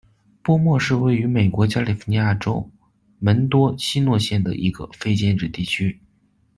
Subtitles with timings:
[0.41, 2.71] 波莫是位于美国加利福尼亚州
[3.19, 6.01] 门多西诺县的一个非建制地区。